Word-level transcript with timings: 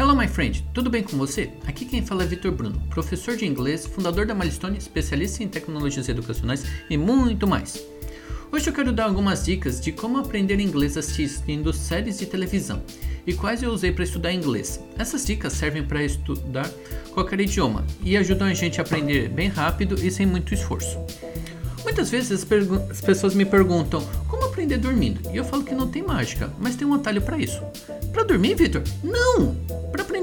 Hello, 0.00 0.14
my 0.14 0.28
friend, 0.28 0.64
tudo 0.72 0.88
bem 0.88 1.02
com 1.02 1.16
você? 1.18 1.50
Aqui 1.66 1.84
quem 1.84 2.06
fala 2.06 2.22
é 2.22 2.26
Vitor 2.26 2.52
Bruno, 2.52 2.80
professor 2.88 3.34
de 3.34 3.44
inglês, 3.44 3.84
fundador 3.84 4.26
da 4.26 4.32
Milestone, 4.32 4.78
especialista 4.78 5.42
em 5.42 5.48
tecnologias 5.48 6.08
educacionais 6.08 6.64
e 6.88 6.96
muito 6.96 7.48
mais. 7.48 7.84
Hoje 8.52 8.68
eu 8.68 8.72
quero 8.72 8.92
dar 8.92 9.06
algumas 9.06 9.44
dicas 9.44 9.80
de 9.80 9.90
como 9.90 10.18
aprender 10.18 10.60
inglês 10.60 10.96
assistindo 10.96 11.72
séries 11.72 12.16
de 12.16 12.26
televisão 12.26 12.80
e 13.26 13.34
quais 13.34 13.60
eu 13.60 13.72
usei 13.72 13.90
para 13.90 14.04
estudar 14.04 14.32
inglês. 14.32 14.80
Essas 14.96 15.26
dicas 15.26 15.54
servem 15.54 15.82
para 15.82 16.04
estudar 16.04 16.70
qualquer 17.12 17.40
idioma 17.40 17.84
e 18.00 18.16
ajudam 18.16 18.46
a 18.46 18.54
gente 18.54 18.80
a 18.80 18.84
aprender 18.84 19.28
bem 19.28 19.48
rápido 19.48 19.96
e 20.00 20.12
sem 20.12 20.24
muito 20.24 20.54
esforço. 20.54 20.96
Muitas 21.82 22.08
vezes 22.08 22.30
as, 22.30 22.46
as 22.88 23.00
pessoas 23.00 23.34
me 23.34 23.44
perguntam 23.44 24.00
como 24.28 24.44
aprender 24.44 24.78
dormindo 24.78 25.28
e 25.32 25.36
eu 25.38 25.44
falo 25.44 25.64
que 25.64 25.74
não 25.74 25.88
tem 25.88 26.04
mágica, 26.04 26.52
mas 26.60 26.76
tem 26.76 26.86
um 26.86 26.94
atalho 26.94 27.20
para 27.20 27.36
isso. 27.36 27.60
Para 28.12 28.22
dormir, 28.22 28.54
Vitor? 28.54 28.84
Não! 29.02 29.67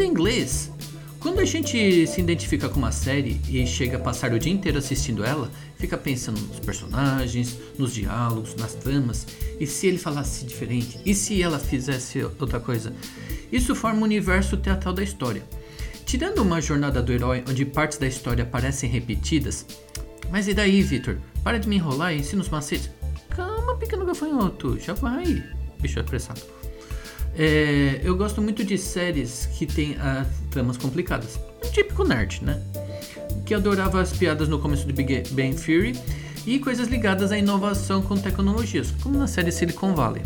Aprender 0.00 0.06
inglês. 0.06 0.70
Quando 1.18 1.40
a 1.40 1.44
gente 1.44 2.06
se 2.06 2.20
identifica 2.22 2.70
com 2.70 2.78
uma 2.78 2.90
série 2.90 3.38
e 3.46 3.66
chega 3.66 3.98
a 3.98 4.00
passar 4.00 4.32
o 4.32 4.38
dia 4.38 4.50
inteiro 4.50 4.78
assistindo 4.78 5.22
ela, 5.22 5.50
fica 5.76 5.98
pensando 5.98 6.40
nos 6.40 6.58
personagens, 6.58 7.58
nos 7.78 7.92
diálogos, 7.92 8.56
nas 8.56 8.72
tramas, 8.72 9.26
e 9.58 9.66
se 9.66 9.86
ele 9.86 9.98
falasse 9.98 10.46
diferente, 10.46 10.98
e 11.04 11.14
se 11.14 11.42
ela 11.42 11.58
fizesse 11.58 12.24
outra 12.24 12.58
coisa. 12.58 12.94
Isso 13.52 13.74
forma 13.74 14.00
o 14.00 14.04
universo 14.04 14.56
teatral 14.56 14.94
da 14.94 15.02
história. 15.02 15.42
Tirando 16.06 16.38
uma 16.38 16.62
jornada 16.62 17.02
do 17.02 17.12
herói 17.12 17.44
onde 17.46 17.66
partes 17.66 17.98
da 17.98 18.06
história 18.06 18.46
parecem 18.46 18.88
repetidas, 18.88 19.66
mas 20.30 20.48
e 20.48 20.54
daí, 20.54 20.80
Victor? 20.80 21.18
Para 21.44 21.58
de 21.58 21.68
me 21.68 21.76
enrolar 21.76 22.14
e 22.14 22.20
ensina 22.20 22.40
os 22.40 22.48
macetes. 22.48 22.90
Calma, 23.28 23.76
pequeno 23.76 24.06
gafanhoto, 24.06 24.78
já 24.80 24.94
vai, 24.94 25.44
bicho 25.78 26.00
apressado. 26.00 26.40
É, 27.36 28.00
eu 28.02 28.16
gosto 28.16 28.42
muito 28.42 28.64
de 28.64 28.76
séries 28.76 29.46
que 29.56 29.66
tem 29.66 29.96
ah, 30.00 30.26
tramas 30.50 30.76
complicadas. 30.76 31.38
Típico 31.72 32.04
nerd, 32.04 32.44
né? 32.44 32.60
Que 33.46 33.54
adorava 33.54 34.00
as 34.00 34.12
piadas 34.12 34.48
no 34.48 34.58
começo 34.58 34.86
de 34.86 34.92
Big 34.92 35.22
Bang 35.30 35.54
Theory 35.54 35.98
e 36.46 36.58
coisas 36.58 36.88
ligadas 36.88 37.32
à 37.32 37.38
inovação 37.38 38.02
com 38.02 38.16
tecnologias, 38.16 38.92
como 39.02 39.18
na 39.18 39.26
série 39.26 39.52
Silicon 39.52 39.94
Valley. 39.94 40.22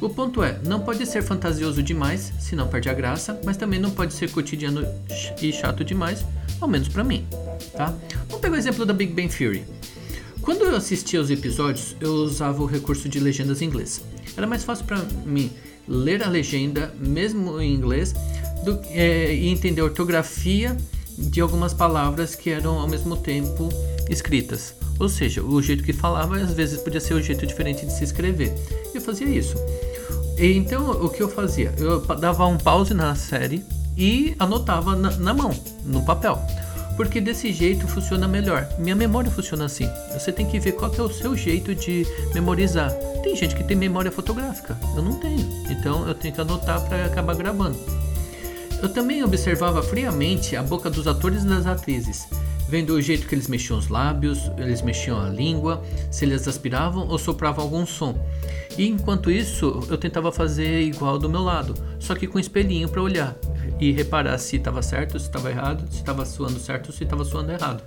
O 0.00 0.08
ponto 0.08 0.42
é, 0.42 0.58
não 0.64 0.80
pode 0.80 1.06
ser 1.06 1.22
fantasioso 1.22 1.82
demais, 1.82 2.32
senão 2.40 2.66
perde 2.66 2.88
a 2.88 2.94
graça, 2.94 3.40
mas 3.44 3.56
também 3.56 3.78
não 3.78 3.90
pode 3.90 4.12
ser 4.14 4.30
cotidiano 4.30 4.84
e 5.40 5.52
chato 5.52 5.84
demais, 5.84 6.24
ao 6.60 6.66
menos 6.66 6.88
para 6.88 7.04
mim, 7.04 7.24
tá? 7.76 7.94
Vamos 8.26 8.40
pegar 8.40 8.56
o 8.56 8.58
exemplo 8.58 8.84
da 8.84 8.92
Big 8.92 9.12
Bang 9.12 9.28
Theory. 9.28 9.64
Quando 10.40 10.64
eu 10.64 10.74
assistia 10.74 11.20
aos 11.20 11.30
episódios, 11.30 11.94
eu 12.00 12.14
usava 12.14 12.60
o 12.62 12.66
recurso 12.66 13.08
de 13.08 13.20
legendas 13.20 13.62
em 13.62 13.66
inglês. 13.66 14.02
Era 14.36 14.44
mais 14.44 14.64
fácil 14.64 14.84
para 14.86 14.98
mim 15.24 15.52
ler 15.86 16.22
a 16.22 16.28
legenda, 16.28 16.94
mesmo 16.98 17.60
em 17.60 17.74
inglês, 17.74 18.14
do, 18.64 18.80
é, 18.90 19.34
e 19.34 19.48
entender 19.48 19.80
a 19.80 19.84
ortografia 19.84 20.76
de 21.18 21.40
algumas 21.40 21.74
palavras 21.74 22.34
que 22.34 22.50
eram 22.50 22.78
ao 22.78 22.88
mesmo 22.88 23.16
tempo 23.16 23.68
escritas. 24.08 24.74
Ou 24.98 25.08
seja, 25.08 25.42
o 25.42 25.60
jeito 25.60 25.82
que 25.82 25.92
falava 25.92 26.36
às 26.36 26.52
vezes 26.52 26.80
podia 26.80 27.00
ser 27.00 27.14
um 27.14 27.22
jeito 27.22 27.46
diferente 27.46 27.84
de 27.84 27.92
se 27.92 28.04
escrever. 28.04 28.54
Eu 28.94 29.00
fazia 29.00 29.26
isso. 29.26 29.56
E, 30.38 30.56
então 30.56 30.90
o 30.90 31.08
que 31.08 31.22
eu 31.22 31.28
fazia? 31.28 31.74
Eu 31.78 32.00
dava 32.00 32.46
um 32.46 32.56
pause 32.56 32.94
na 32.94 33.14
série 33.14 33.64
e 33.96 34.34
anotava 34.38 34.96
na, 34.96 35.10
na 35.16 35.34
mão, 35.34 35.50
no 35.84 36.04
papel 36.04 36.40
porque 36.96 37.20
desse 37.20 37.52
jeito 37.52 37.86
funciona 37.86 38.28
melhor. 38.28 38.68
Minha 38.78 38.94
memória 38.94 39.30
funciona 39.30 39.64
assim. 39.64 39.88
Você 40.12 40.32
tem 40.32 40.46
que 40.46 40.58
ver 40.58 40.72
qual 40.72 40.92
é 40.94 41.02
o 41.02 41.12
seu 41.12 41.36
jeito 41.36 41.74
de 41.74 42.06
memorizar. 42.34 42.92
Tem 43.22 43.36
gente 43.36 43.54
que 43.54 43.64
tem 43.64 43.76
memória 43.76 44.10
fotográfica, 44.10 44.76
eu 44.96 45.02
não 45.02 45.18
tenho. 45.18 45.48
Então 45.70 46.06
eu 46.06 46.14
tenho 46.14 46.34
que 46.34 46.40
anotar 46.40 46.80
para 46.86 47.06
acabar 47.06 47.34
gravando. 47.34 47.78
Eu 48.82 48.88
também 48.88 49.22
observava 49.22 49.82
friamente 49.82 50.56
a 50.56 50.62
boca 50.62 50.90
dos 50.90 51.06
atores 51.06 51.44
e 51.44 51.46
das 51.46 51.66
atrizes, 51.66 52.26
vendo 52.72 52.94
o 52.94 53.02
jeito 53.02 53.26
que 53.26 53.34
eles 53.34 53.48
mexiam 53.48 53.78
os 53.78 53.88
lábios, 53.88 54.50
eles 54.56 54.80
mexiam 54.80 55.20
a 55.20 55.28
língua, 55.28 55.84
se 56.10 56.24
eles 56.24 56.48
aspiravam 56.48 57.06
ou 57.06 57.18
sopravam 57.18 57.64
algum 57.64 57.84
som. 57.84 58.18
E 58.78 58.88
enquanto 58.88 59.30
isso, 59.30 59.86
eu 59.90 59.98
tentava 59.98 60.32
fazer 60.32 60.80
igual 60.80 61.18
do 61.18 61.28
meu 61.28 61.42
lado, 61.42 61.74
só 61.98 62.14
que 62.14 62.26
com 62.26 62.38
um 62.38 62.40
espelhinho 62.40 62.88
para 62.88 63.02
olhar 63.02 63.36
e 63.78 63.92
reparar 63.92 64.38
se 64.38 64.56
estava 64.56 64.80
certo, 64.80 65.18
se 65.18 65.26
estava 65.26 65.50
errado, 65.50 65.86
se 65.90 65.98
estava 65.98 66.24
suando 66.24 66.58
certo, 66.58 66.90
se 66.92 67.04
estava 67.04 67.26
suando 67.26 67.52
errado. 67.52 67.82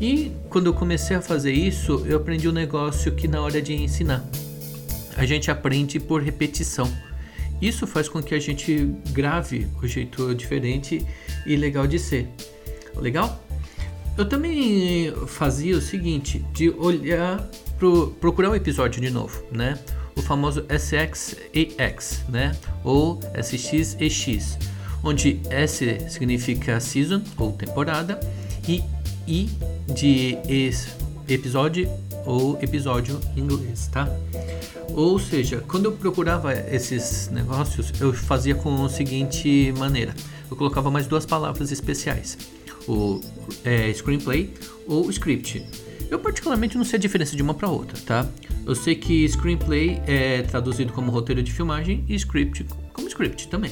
E 0.00 0.32
quando 0.50 0.66
eu 0.66 0.74
comecei 0.74 1.14
a 1.14 1.22
fazer 1.22 1.52
isso, 1.52 2.04
eu 2.04 2.16
aprendi 2.16 2.48
um 2.48 2.52
negócio 2.52 3.14
que 3.14 3.28
na 3.28 3.40
hora 3.40 3.62
de 3.62 3.72
ensinar, 3.72 4.28
a 5.16 5.24
gente 5.24 5.48
aprende 5.48 6.00
por 6.00 6.20
repetição. 6.24 6.92
Isso 7.62 7.86
faz 7.86 8.08
com 8.08 8.20
que 8.20 8.34
a 8.34 8.40
gente 8.40 8.92
grave 9.12 9.68
o 9.80 9.86
jeito 9.86 10.34
diferente 10.34 11.06
e 11.46 11.54
legal 11.54 11.86
de 11.86 12.00
ser. 12.00 12.28
Legal? 12.96 13.44
Eu 14.18 14.28
também 14.28 15.14
fazia 15.28 15.76
o 15.76 15.80
seguinte, 15.80 16.44
de 16.52 16.70
olhar 16.70 17.38
pro, 17.78 18.08
procurar 18.20 18.48
o 18.48 18.52
um 18.52 18.54
episódio 18.56 19.00
de 19.00 19.10
novo, 19.10 19.40
né? 19.52 19.78
O 20.16 20.20
famoso 20.20 20.66
SXEX, 20.68 22.24
né? 22.28 22.56
Ou 22.82 23.20
SXEX 23.40 24.58
onde 25.04 25.40
S 25.48 26.00
significa 26.08 26.80
season 26.80 27.22
ou 27.36 27.52
temporada 27.52 28.18
e 28.66 28.82
I 29.28 29.48
de 29.86 30.36
episódio 31.28 31.88
ou 32.26 32.58
episódio 32.60 33.20
em 33.36 33.42
inglês, 33.42 33.86
tá? 33.86 34.08
Ou 34.88 35.20
seja, 35.20 35.62
quando 35.68 35.84
eu 35.84 35.92
procurava 35.92 36.52
esses 36.52 37.28
negócios, 37.28 37.92
eu 38.00 38.12
fazia 38.12 38.56
com 38.56 38.84
a 38.84 38.88
seguinte 38.88 39.72
maneira: 39.78 40.12
eu 40.50 40.56
colocava 40.56 40.90
mais 40.90 41.06
duas 41.06 41.24
palavras 41.24 41.70
especiais, 41.70 42.36
o 42.88 43.20
é, 43.64 43.92
screenplay 43.92 44.52
ou 44.86 45.10
script. 45.10 45.64
Eu 46.10 46.18
particularmente 46.18 46.76
não 46.76 46.84
sei 46.84 46.96
a 46.96 47.00
diferença 47.00 47.36
de 47.36 47.42
uma 47.42 47.52
para 47.52 47.68
outra, 47.68 47.98
tá? 48.06 48.26
Eu 48.66 48.74
sei 48.74 48.94
que 48.94 49.28
screenplay 49.28 50.00
é 50.06 50.42
traduzido 50.42 50.92
como 50.92 51.10
roteiro 51.10 51.42
de 51.42 51.52
filmagem 51.52 52.04
e 52.08 52.14
script 52.14 52.66
como 52.92 53.06
script 53.06 53.48
também 53.48 53.70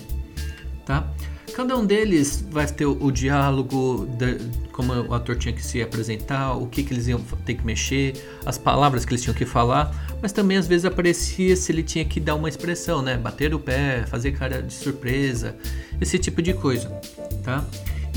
tá? 0.87 1.13
Cada 1.55 1.77
um 1.77 1.85
deles 1.85 2.47
vai 2.51 2.67
ter 2.67 2.87
o, 2.87 2.97
o 3.03 3.11
diálogo, 3.11 4.07
de, 4.19 4.39
como 4.73 4.93
o 4.93 5.15
ator 5.15 5.37
tinha 5.37 5.55
que 5.55 5.65
se 5.65 5.83
apresentar, 5.83 6.55
o 6.55 6.67
que, 6.67 6.83
que 6.83 6.93
eles 6.93 7.09
iam 7.09 7.19
ter 7.45 7.55
que 7.55 7.65
mexer, 7.65 8.15
as 8.45 8.57
palavras 8.57 9.05
que 9.05 9.13
eles 9.13 9.23
tinham 9.23 9.35
que 9.35 9.45
falar, 9.45 10.17
mas 10.23 10.33
também 10.33 10.57
às 10.57 10.67
vezes 10.67 10.85
aparecia 10.85 11.57
se 11.57 11.73
ele 11.73 11.83
tinha 11.83 12.05
que 12.05 12.21
dar 12.21 12.35
uma 12.35 12.49
expressão, 12.49 13.03
né? 13.03 13.17
Bater 13.17 13.55
o 13.55 13.59
pé, 13.59 14.05
fazer 14.07 14.33
cara 14.33 14.63
de 14.63 14.73
surpresa, 14.73 15.57
esse 16.01 16.19
tipo 16.19 16.41
de 16.41 16.55
coisa, 16.55 16.89
tá? 17.43 17.65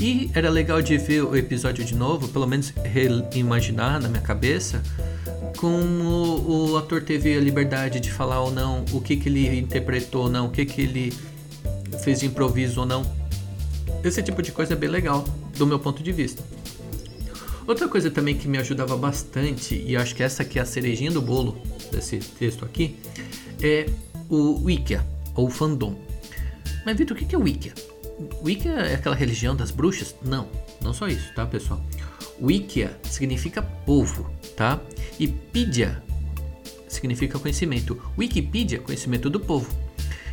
E 0.00 0.30
era 0.34 0.48
legal 0.48 0.80
de 0.80 0.96
ver 0.96 1.22
o 1.22 1.36
episódio 1.36 1.84
de 1.84 1.94
novo, 1.94 2.26
pelo 2.28 2.46
menos 2.46 2.70
reimaginar 2.70 4.00
na 4.00 4.08
minha 4.08 4.22
cabeça, 4.22 4.82
como 5.58 6.04
o, 6.04 6.70
o 6.70 6.76
ator 6.78 7.02
teve 7.02 7.36
a 7.36 7.40
liberdade 7.40 8.00
de 8.00 8.10
falar 8.10 8.40
ou 8.40 8.50
não, 8.50 8.82
o 8.92 9.00
que, 9.02 9.14
que 9.14 9.28
ele 9.28 9.58
interpretou 9.58 10.22
ou 10.22 10.30
não, 10.30 10.46
o 10.46 10.50
que, 10.50 10.64
que 10.64 10.80
ele 10.80 11.12
fez 12.02 12.20
de 12.20 12.26
improviso 12.26 12.80
ou 12.80 12.86
não. 12.86 13.04
Esse 14.02 14.22
tipo 14.22 14.40
de 14.40 14.50
coisa 14.52 14.72
é 14.72 14.76
bem 14.76 14.88
legal, 14.88 15.22
do 15.58 15.66
meu 15.66 15.78
ponto 15.78 16.02
de 16.02 16.12
vista. 16.12 16.42
Outra 17.66 17.86
coisa 17.86 18.10
também 18.10 18.34
que 18.34 18.48
me 18.48 18.56
ajudava 18.56 18.96
bastante, 18.96 19.84
e 19.86 19.98
acho 19.98 20.14
que 20.14 20.22
essa 20.22 20.44
aqui 20.44 20.58
é 20.58 20.62
a 20.62 20.64
cerejinha 20.64 21.10
do 21.10 21.20
bolo 21.20 21.60
desse 21.92 22.16
texto 22.16 22.64
aqui, 22.64 22.96
é 23.62 23.84
o 24.30 24.64
Wicca, 24.64 25.06
ou 25.34 25.50
fandom. 25.50 25.94
Mas 26.86 26.96
Vitor, 26.96 27.18
o 27.18 27.20
que 27.20 27.34
é 27.34 27.38
Wicca? 27.38 27.89
Wicca 28.42 28.68
é 28.68 28.94
aquela 28.94 29.14
religião 29.14 29.54
das 29.54 29.70
bruxas? 29.70 30.14
Não, 30.22 30.48
não 30.80 30.92
só 30.92 31.08
isso, 31.08 31.32
tá 31.34 31.46
pessoal? 31.46 31.82
Wicca 32.40 32.98
significa 33.04 33.62
povo, 33.62 34.30
tá? 34.56 34.80
E 35.18 35.28
pedia 35.28 36.02
significa 36.90 37.38
conhecimento. 37.38 38.00
Wikipedia, 38.18 38.80
conhecimento 38.80 39.30
do 39.30 39.40
povo. 39.40 39.72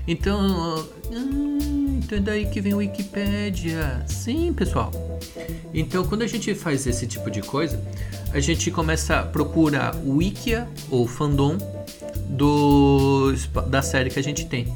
Então, 0.07 0.85
hum, 1.11 1.99
então 2.03 2.17
é 2.17 2.21
daí 2.21 2.45
que 2.47 2.59
vem 2.59 2.73
o 2.73 2.77
Wikipedia. 2.77 4.03
Sim, 4.07 4.53
pessoal. 4.53 4.91
Então, 5.73 6.03
quando 6.05 6.23
a 6.23 6.27
gente 6.27 6.53
faz 6.55 6.87
esse 6.87 7.05
tipo 7.05 7.29
de 7.29 7.41
coisa, 7.41 7.81
a 8.33 8.39
gente 8.39 8.71
começa 8.71 9.19
a 9.19 9.23
procurar 9.23 9.95
Wikia 10.05 10.67
ou 10.89 11.07
fandom 11.07 11.57
do, 12.29 13.33
da 13.69 13.81
série 13.81 14.09
que 14.09 14.19
a 14.19 14.23
gente 14.23 14.45
tem. 14.45 14.73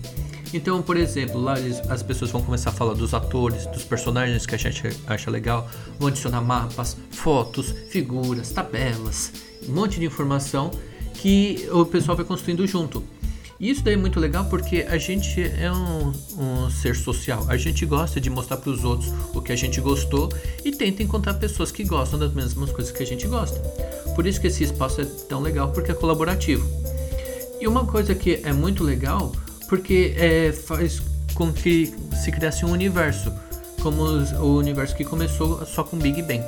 Então, 0.54 0.82
por 0.82 0.98
exemplo, 0.98 1.40
lá 1.40 1.58
eles, 1.58 1.80
as 1.90 2.04
pessoas 2.04 2.30
vão 2.32 2.42
começar 2.42 2.72
a 2.72 2.74
falar 2.74 2.94
dos 2.94 3.14
atores, 3.14 3.66
dos 3.68 3.84
personagens 3.84 4.46
que 4.46 4.56
a 4.56 4.58
gente 4.58 4.84
acha 5.08 5.32
legal, 5.32 5.70
vão 5.98 6.10
adicionar 6.10 6.42
mapas, 6.42 6.98
fotos, 7.12 7.74
figuras, 7.90 8.50
tabelas, 8.50 9.32
um 9.68 9.74
monte 9.74 10.00
de 10.00 10.06
informação 10.06 10.72
que 11.14 11.68
o 11.72 11.86
pessoal 11.86 12.18
vai 12.18 12.26
construindo 12.26 12.66
junto. 12.68 13.04
E 13.62 13.70
isso 13.70 13.84
daí 13.84 13.94
é 13.94 13.98
muito 13.98 14.20
legal 14.20 14.46
porque 14.46 14.88
a 14.90 14.98
gente 14.98 15.40
é 15.40 15.72
um, 15.72 16.12
um 16.36 16.70
ser 16.72 16.96
social. 16.96 17.46
A 17.48 17.56
gente 17.58 17.86
gosta 17.86 18.20
de 18.20 18.28
mostrar 18.28 18.58
para 18.58 18.72
os 18.72 18.84
outros 18.84 19.14
o 19.36 19.40
que 19.40 19.52
a 19.52 19.56
gente 19.56 19.80
gostou 19.80 20.30
e 20.66 20.72
tenta 20.72 21.04
encontrar 21.04 21.36
pessoas 21.36 21.72
que 21.72 21.84
gostam 21.84 22.18
das 22.18 22.34
mesmas 22.34 22.72
coisas 22.72 22.92
que 22.92 23.04
a 23.04 23.06
gente 23.06 23.28
gosta. 23.28 23.60
Por 24.16 24.26
isso 24.26 24.42
que 24.42 24.48
esse 24.48 24.64
espaço 24.64 25.02
é 25.02 25.06
tão 25.06 25.42
legal 25.42 25.72
porque 25.72 25.92
é 25.92 25.94
colaborativo. 25.94 26.68
E 27.60 27.68
uma 27.68 27.86
coisa 27.86 28.16
que 28.16 28.42
é 28.44 28.52
muito 28.52 28.84
legal 28.84 29.32
porque 29.72 30.14
é, 30.18 30.52
faz 30.52 31.02
com 31.34 31.54
que 31.54 31.96
se 32.22 32.30
criasse 32.30 32.66
um 32.66 32.72
universo, 32.72 33.32
como 33.82 34.04
o 34.04 34.58
universo 34.58 34.94
que 34.94 35.06
começou 35.06 35.66
só 35.66 35.82
com 35.82 35.98
Big 35.98 36.22
Bang. 36.24 36.44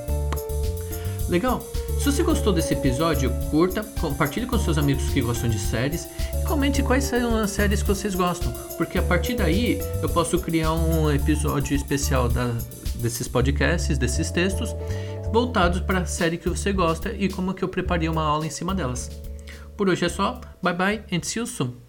Legal? 1.30 1.66
Se 2.00 2.12
você 2.12 2.22
gostou 2.22 2.52
desse 2.52 2.74
episódio, 2.74 3.32
curta, 3.50 3.82
compartilhe 4.02 4.46
com 4.46 4.60
seus 4.60 4.78
amigos 4.78 5.06
que 5.06 5.22
gostam 5.22 5.50
de 5.50 5.58
séries 5.58 6.06
e 6.38 6.46
comente 6.46 6.84
quais 6.84 7.06
são 7.06 7.38
as 7.38 7.52
séries 7.52 7.82
que 7.82 7.88
vocês 7.88 8.14
gostam, 8.14 8.52
porque 8.76 8.98
a 8.98 9.02
partir 9.02 9.36
daí 9.36 9.80
eu 10.02 10.10
posso 10.10 10.38
criar 10.38 10.74
um 10.74 11.10
episódio 11.10 11.78
especial 11.78 12.28
da, 12.28 12.52
desses 12.96 13.26
podcasts, 13.26 13.98
desses 13.98 14.32
textos, 14.32 14.76
voltados 15.32 15.80
para 15.80 16.00
a 16.00 16.06
série 16.06 16.38
que 16.38 16.50
você 16.50 16.74
gosta 16.74 17.14
e 17.14 17.30
como 17.30 17.54
que 17.54 17.64
eu 17.64 17.70
preparei 17.70 18.10
uma 18.10 18.24
aula 18.24 18.46
em 18.46 18.52
cima 18.52 18.76
delas. 18.76 19.10
Por 19.78 19.88
hoje 19.88 20.04
é 20.04 20.10
só, 20.10 20.42
bye 20.62 20.74
bye 20.74 21.04
and 21.10 21.22
see 21.24 21.40
you 21.40 21.48
soon! 21.48 21.74